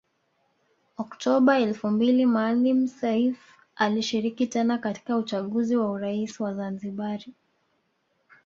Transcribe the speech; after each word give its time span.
Oktoba 1.03 1.59
elfu 1.59 1.87
mbili 1.87 2.25
Maalim 2.25 2.87
Seif 2.87 3.37
alishiriki 3.75 4.47
tena 4.47 4.77
katika 4.77 5.17
uchaguzi 5.17 5.75
wa 5.77 5.91
urais 5.91 6.39
wa 6.39 6.53
Zanzibari 6.53 7.33